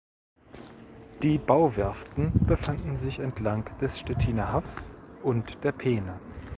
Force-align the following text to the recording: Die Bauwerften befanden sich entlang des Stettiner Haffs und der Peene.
Die 1.21 1.37
Bauwerften 1.37 2.31
befanden 2.47 2.97
sich 2.97 3.19
entlang 3.19 3.69
des 3.81 3.99
Stettiner 3.99 4.51
Haffs 4.51 4.89
und 5.21 5.63
der 5.63 5.73
Peene. 5.73 6.19